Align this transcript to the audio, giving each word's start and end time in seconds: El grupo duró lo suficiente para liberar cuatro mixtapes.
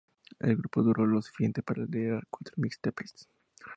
El 0.39 0.55
grupo 0.57 0.81
duró 0.81 1.05
lo 1.05 1.21
suficiente 1.21 1.61
para 1.61 1.85
liberar 1.85 2.23
cuatro 2.27 2.55
mixtapes. 2.57 3.29